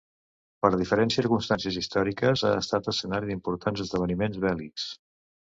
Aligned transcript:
Per 0.65 0.71
diferents 0.81 1.17
circumstàncies 1.19 1.77
històriques 1.83 2.45
ha 2.49 2.53
estat 2.63 2.91
escenari 2.95 3.31
d'importants 3.33 3.85
esdeveniments 3.87 4.45
bèl·lics. 4.49 4.91